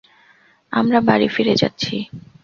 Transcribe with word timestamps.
আমরা 0.73 0.99
বাড়ি 1.01 1.27
ফিরে 1.27 1.53
যাচ্ছি। 1.55 1.95